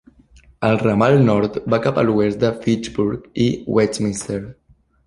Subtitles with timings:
[0.69, 4.43] El ramal nord va cap a l'oest de Fitchburg i Westminster.